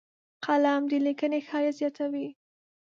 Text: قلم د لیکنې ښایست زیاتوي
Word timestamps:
قلم 0.45 0.81
د 0.91 0.93
لیکنې 1.05 1.39
ښایست 1.47 1.77
زیاتوي 1.79 2.27